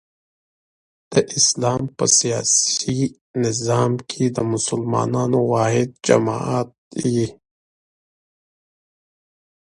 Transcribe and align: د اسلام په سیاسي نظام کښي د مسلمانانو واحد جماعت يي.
د 1.11 1.13
اسلام 1.37 1.81
په 1.97 2.05
سیاسي 2.17 2.99
نظام 3.43 3.91
کښي 4.09 4.27
د 4.35 4.37
مسلمانانو 4.53 5.39
واحد 5.51 5.89
جماعت 6.07 6.69
يي. 7.15 7.27